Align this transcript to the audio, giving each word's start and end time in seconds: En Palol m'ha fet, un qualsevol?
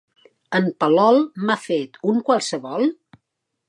En 0.59 0.69
Palol 0.85 1.21
m'ha 1.45 1.59
fet, 1.67 2.03
un 2.15 2.21
qualsevol? 2.31 2.93